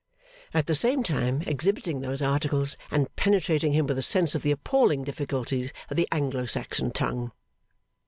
[0.51, 4.49] At the same time exhibiting those articles, and penetrating him with a sense of the
[4.49, 7.31] appalling difficulties of the Anglo Saxon tongue.